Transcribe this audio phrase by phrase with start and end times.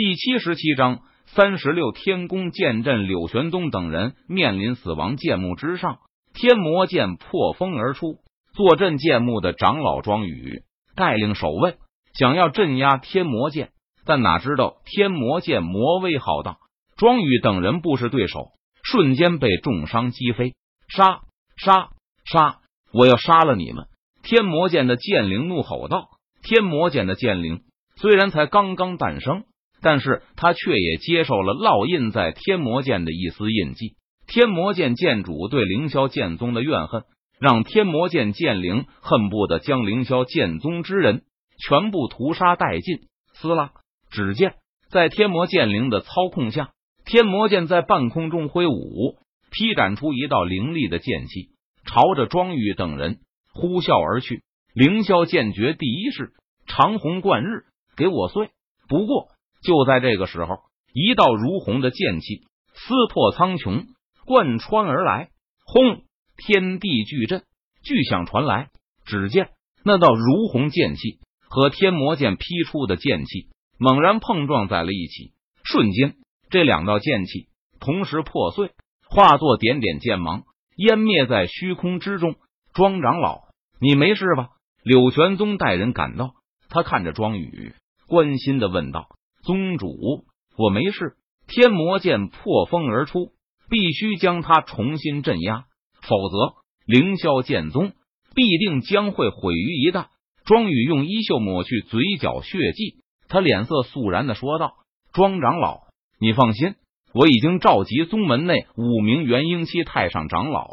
[0.00, 5.98] 第七十七章三十六天宫剑阵，柳玄宗等人面临死亡剑幕之上，
[6.34, 8.18] 天魔剑破风而出。
[8.54, 10.62] 坐镇剑幕的长老庄宇
[10.94, 11.78] 带领守卫，
[12.14, 13.70] 想要镇压天魔剑，
[14.04, 16.58] 但哪知道天魔剑魔威浩荡，
[16.96, 18.52] 庄宇等人不是对手，
[18.84, 20.52] 瞬间被重伤击飞。
[20.86, 21.22] 杀
[21.56, 21.88] 杀
[22.24, 22.60] 杀！
[22.92, 23.86] 我要杀了你们！
[24.22, 26.06] 天魔剑的剑灵怒吼道
[26.44, 27.62] ：“天魔剑的剑灵
[27.96, 29.42] 虽然才刚刚诞生。”
[29.80, 33.94] 但是他却也接受了烙印在天魔剑的一丝印记。
[34.26, 37.04] 天魔剑剑主对凌霄剑宗的怨恨，
[37.40, 41.22] 让天魔剑剑灵恨不得将凌霄剑宗之人
[41.66, 43.08] 全部屠杀殆尽。
[43.34, 43.70] 撕拉！
[44.10, 44.54] 只见
[44.90, 46.72] 在天魔剑灵的操控下，
[47.04, 49.16] 天魔剑在半空中挥舞，
[49.50, 51.50] 劈斩出一道凌厉的剑气，
[51.86, 53.20] 朝着庄宇等人
[53.54, 54.42] 呼啸而去。
[54.74, 56.32] 凌霄剑诀第一式：
[56.66, 57.64] 长虹贯日，
[57.96, 58.50] 给我碎！
[58.88, 59.28] 不过。
[59.62, 60.60] 就在这个时候，
[60.92, 63.86] 一道如虹的剑气撕破苍穹，
[64.24, 65.30] 贯穿而来。
[65.64, 66.02] 轰！
[66.36, 67.42] 天地巨震，
[67.82, 68.68] 巨响传来。
[69.04, 69.50] 只见
[69.84, 75.32] 那道如虹剑气和天魔剑劈出的剑气猛然碰撞在了一起，
[75.64, 76.16] 瞬间，
[76.50, 77.48] 这两道剑气
[77.80, 78.70] 同时破碎，
[79.08, 80.44] 化作点点剑芒，
[80.76, 82.36] 湮灭在虚空之中。
[82.72, 83.48] 庄长老，
[83.80, 84.50] 你没事吧？
[84.84, 86.34] 柳玄宗带人赶到，
[86.68, 87.74] 他看着庄宇，
[88.06, 89.08] 关心的问道。
[89.42, 90.24] 宗主，
[90.56, 91.14] 我没事。
[91.46, 93.32] 天魔剑破风而出，
[93.70, 95.64] 必须将他重新镇压，
[96.02, 96.54] 否则
[96.86, 97.92] 凌霄剑宗
[98.34, 100.08] 必定将会毁于一旦。
[100.44, 102.96] 庄宇用衣袖抹去嘴角血迹，
[103.28, 104.72] 他脸色肃然的说道
[105.12, 105.80] ：“庄长老，
[106.20, 106.74] 你放心，
[107.12, 110.68] 我已经召集宗门内五名元婴期太上长老，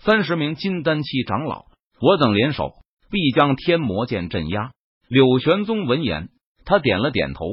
[0.00, 1.64] 三十名金丹期长老，
[2.00, 2.72] 我等联手，
[3.10, 4.72] 必将天魔剑镇压。”
[5.08, 6.30] 柳玄宗闻言，
[6.64, 7.44] 他点了点头。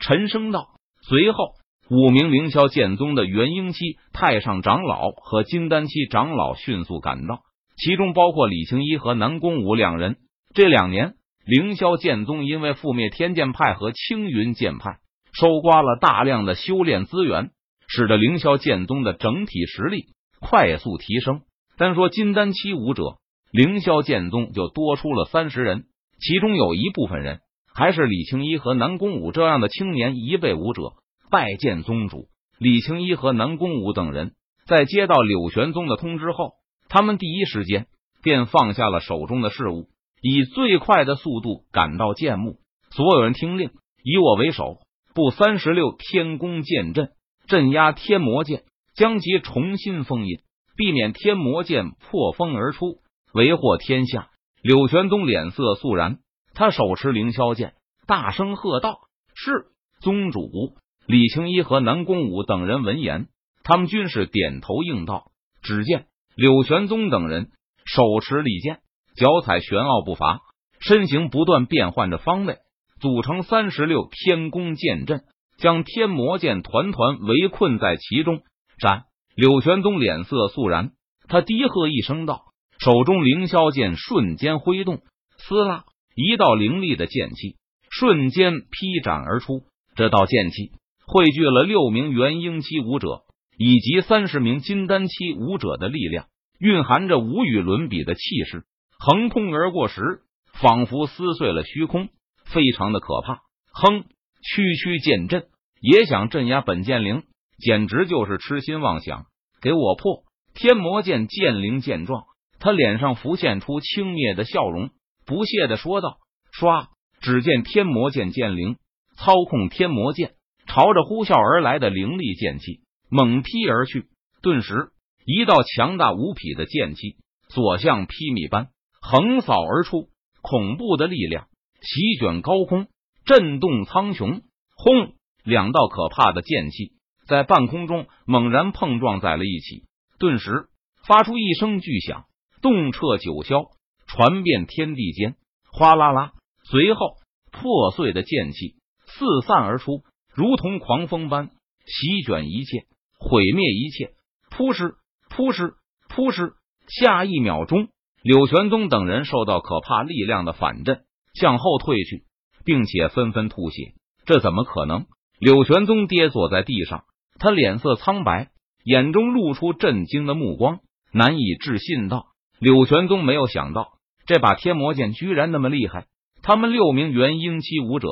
[0.00, 0.68] 沉声道。
[1.02, 1.52] 随后，
[1.90, 7.40] 五名凌霄剑宗的元婴期太上长老和金丹期长老迅速赶到，
[7.76, 10.16] 其中包括李青一和南宫武两人。
[10.54, 11.14] 这两年，
[11.44, 14.98] 凌霄剑宗因为覆灭天剑派和青云剑派，
[15.32, 17.50] 收刮了大量的修炼资源，
[17.88, 20.06] 使得凌霄剑宗的整体实力
[20.40, 21.42] 快速提升。
[21.76, 23.16] 单说金丹期武者，
[23.52, 25.84] 凌霄剑宗就多出了三十人，
[26.20, 27.40] 其中有一部分人。
[27.74, 30.94] 还是李青一和南宫武这样的青年一辈武者
[31.30, 32.28] 拜见宗主。
[32.58, 34.32] 李青一和南宫武等人
[34.66, 36.52] 在接到柳玄宗的通知后，
[36.88, 37.86] 他们第一时间
[38.22, 39.88] 便放下了手中的事物，
[40.20, 42.58] 以最快的速度赶到剑幕。
[42.90, 43.70] 所有人听令，
[44.02, 44.78] 以我为首，
[45.14, 47.10] 布三十六天宫剑阵，
[47.46, 48.64] 镇压天魔剑，
[48.94, 50.40] 将其重新封印，
[50.76, 52.98] 避免天魔剑破风而出，
[53.32, 54.28] 为祸天下。
[54.62, 56.18] 柳玄宗脸色肃然。
[56.54, 57.74] 他手持凌霄剑，
[58.06, 59.00] 大声喝道
[59.34, 59.66] ：“是
[60.00, 60.74] 宗主！”
[61.06, 63.28] 李青一和南宫武等人闻言，
[63.64, 65.30] 他们均是点头应道。
[65.62, 66.06] 只见
[66.36, 67.50] 柳玄宗等人
[67.84, 68.80] 手持利剑，
[69.16, 70.40] 脚踩玄奥步伐，
[70.80, 72.58] 身形不断变换着方位，
[73.00, 75.22] 组成三十六天宫剑阵，
[75.58, 78.42] 将天魔剑团团围困在其中。
[78.78, 79.04] 斩！
[79.34, 80.92] 柳玄宗脸色肃然，
[81.28, 82.44] 他低喝一声道
[82.78, 85.02] ：“手中凌霄剑瞬间挥动，
[85.36, 85.84] 撕拉！”
[86.14, 87.56] 一道凌厉的剑气
[87.90, 89.62] 瞬间劈斩而出，
[89.94, 90.72] 这道剑气
[91.06, 93.22] 汇聚了六名元婴期武者
[93.56, 96.26] 以及三十名金丹期武者的力量，
[96.58, 98.64] 蕴含着无与伦比的气势，
[98.98, 100.20] 横空而过时，
[100.54, 102.08] 仿佛撕碎了虚空，
[102.44, 103.40] 非常的可怕。
[103.72, 104.04] 哼，
[104.42, 105.46] 区区剑阵
[105.80, 107.22] 也想镇压本剑灵，
[107.58, 109.26] 简直就是痴心妄想！
[109.60, 110.22] 给我破！
[110.54, 112.24] 天魔剑剑灵见状，
[112.58, 114.90] 他脸上浮现出轻蔑的笑容。
[115.30, 116.18] 不屑的说道
[116.52, 116.88] ：“唰！
[117.20, 118.78] 只见天魔剑剑灵
[119.16, 120.32] 操控天魔剑，
[120.66, 124.06] 朝着呼啸而来的凌厉剑气猛劈而去。
[124.42, 124.88] 顿时，
[125.24, 127.14] 一道强大无匹的剑气
[127.48, 128.70] 所向披靡般
[129.00, 130.08] 横扫而出，
[130.42, 131.46] 恐怖的力量
[131.80, 132.88] 席卷高空，
[133.24, 134.42] 震动苍穹。
[134.74, 135.12] 轰！
[135.44, 136.94] 两道可怕的剑气
[137.28, 139.84] 在半空中猛然碰撞在了一起，
[140.18, 140.66] 顿时
[141.06, 142.24] 发出一声巨响，
[142.62, 143.68] 动彻九霄。
[144.12, 145.36] 传遍天地间，
[145.70, 146.32] 哗啦啦！
[146.64, 147.14] 随后
[147.52, 148.74] 破碎的剑气
[149.06, 150.02] 四散而出，
[150.34, 151.50] 如同狂风般
[151.86, 152.86] 席卷一切，
[153.20, 154.14] 毁灭一切。
[154.50, 154.94] 扑哧
[155.28, 155.74] 扑哧
[156.08, 156.54] 扑哧！
[156.88, 157.86] 下一秒钟，
[158.20, 161.04] 柳玄宗等人受到可怕力量的反震，
[161.34, 162.24] 向后退去，
[162.64, 163.94] 并且纷纷吐血。
[164.26, 165.06] 这怎么可能？
[165.38, 167.04] 柳玄宗跌坐在地上，
[167.38, 168.50] 他脸色苍白，
[168.84, 170.80] 眼中露出震惊的目光，
[171.12, 172.26] 难以置信道
[172.58, 173.92] ：“柳玄宗没有想到。”
[174.30, 176.06] 这把天魔剑居然那么厉害！
[176.40, 178.06] 他们六名元婴期武者，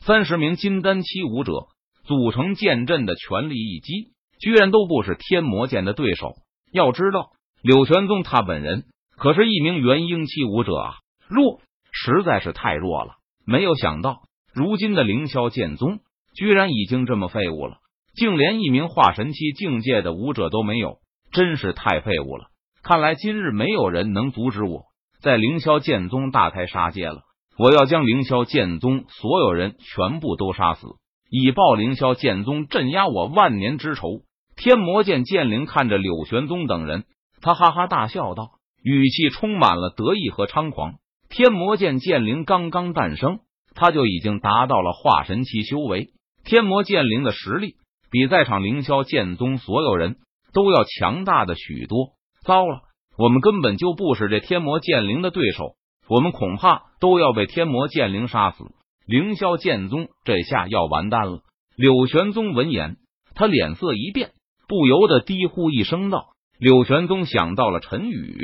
[0.00, 1.52] 三十名金丹期武者，
[2.04, 6.34] 组成剑阵的全力一击，居然都不是天魔剑的对手。
[6.74, 7.30] 要知道，
[7.62, 8.84] 柳玄宗他本人
[9.16, 10.92] 可是一名元婴期武者啊，
[11.26, 13.14] 弱实在是太弱了。
[13.46, 16.00] 没有想到，如今的凌霄剑宗
[16.36, 17.78] 居然已经这么废物了，
[18.14, 20.98] 竟连一名化神期境界的武者都没有，
[21.32, 22.48] 真是太废物了。
[22.82, 24.91] 看来今日没有人能阻止我
[25.22, 27.22] 在凌霄剑宗大开杀戒了。
[27.56, 30.86] 我要将凌霄剑宗所有人全部都杀死，
[31.30, 34.22] 以报凌霄剑宗镇压我万年之仇。
[34.56, 37.04] 天魔剑剑灵看着柳玄宗等人，
[37.40, 38.50] 他哈哈大笑道，
[38.82, 40.94] 语气充满了得意和猖狂。
[41.28, 43.40] 天魔剑剑灵刚刚诞生，
[43.74, 46.10] 他就已经达到了化神期修为。
[46.44, 47.76] 天魔剑灵的实力
[48.10, 50.16] 比在场凌霄剑宗所有人
[50.52, 52.14] 都要强大的许多。
[52.44, 52.80] 糟了，
[53.16, 55.74] 我们根本就不是这天魔剑灵的对手。
[56.08, 58.64] 我们恐怕都要被天魔剑灵杀死，
[59.06, 61.40] 凌霄剑宗这下要完蛋了。
[61.76, 62.96] 柳玄宗闻言，
[63.34, 64.32] 他脸色一变，
[64.68, 68.36] 不由得低呼一声道：“柳玄宗想到了陈宇，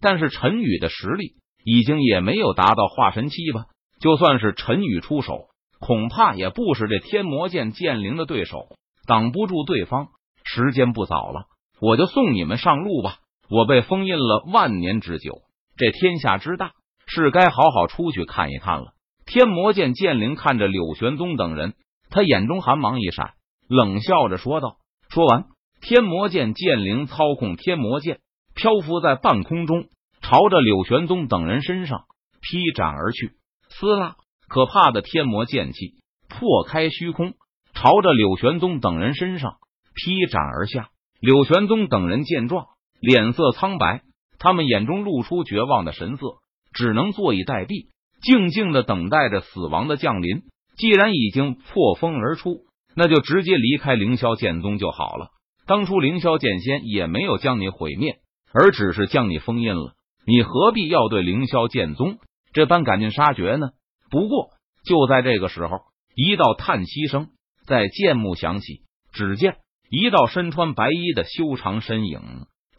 [0.00, 1.34] 但是陈宇的实力
[1.64, 3.66] 已经也没有达到化神期吧？
[4.00, 8.68] 就算是陈宇出手，恐怕也不是这天魔剑剑灵的对手，
[9.06, 10.08] 挡不住对方。
[10.42, 11.46] 时间不早了，
[11.80, 13.18] 我就送你们上路吧。
[13.54, 15.42] 我被封印了万年之久，
[15.76, 16.72] 这天下之大。”
[17.06, 18.94] 是该好好出去看一看了。
[19.26, 21.74] 天魔剑剑灵看着柳玄宗等人，
[22.08, 23.34] 他眼中寒芒一闪，
[23.68, 24.78] 冷笑着说道
[25.12, 25.44] ：“说完，
[25.82, 28.20] 天魔剑剑灵操控天魔剑
[28.54, 29.84] 漂浮在半空中，
[30.22, 32.04] 朝着柳玄宗等人身上
[32.40, 33.32] 劈斩而去。
[33.68, 34.16] 撕拉，
[34.48, 35.96] 可怕的天魔剑气
[36.30, 37.34] 破开虚空，
[37.74, 39.56] 朝着柳玄宗等人身上
[39.94, 40.88] 劈斩而下。
[41.20, 42.64] 柳玄宗等人见状，
[43.04, 44.02] 脸色苍白，
[44.38, 46.26] 他们眼中露出绝望的神色。
[46.72, 47.86] 只能坐以待毙，
[48.20, 50.42] 静静的等待着死亡的降临。
[50.76, 52.62] 既然已经破风而出，
[52.96, 55.28] 那就直接离开凌霄剑宗就好了。
[55.66, 58.16] 当初凌霄剑仙也没有将你毁灭，
[58.52, 59.92] 而只是将你封印了。
[60.26, 62.18] 你何必要对凌霄剑宗
[62.52, 63.68] 这般赶尽杀绝呢？
[64.10, 64.48] 不过
[64.84, 65.78] 就在这个时候，
[66.16, 67.28] 一道叹息声
[67.66, 68.82] 在剑幕响起。
[69.12, 69.58] 只见
[69.90, 72.20] 一道身穿白衣的修长身影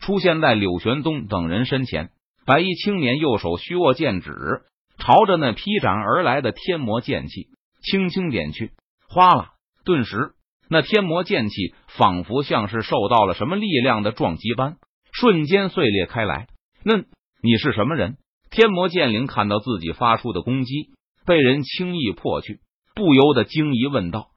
[0.05, 2.11] 出现在柳玄宗等人身前。
[2.45, 4.31] 白衣青年右手虚握剑指，
[4.99, 7.47] 朝着那劈斩而来的天魔剑气
[7.81, 8.73] 轻轻点去，
[9.09, 9.49] 哗啦！
[9.83, 10.33] 顿时，
[10.69, 14.77] 那天魔剑气仿佛像是受到了什么力量的撞击般，
[15.11, 16.45] 瞬间碎裂开来。
[16.83, 16.97] 那，
[17.41, 18.17] 你是什么人？
[18.51, 20.91] 天魔剑灵看到自己发出的攻击
[21.25, 22.59] 被人轻易破去，
[22.93, 24.27] 不由得惊疑问道。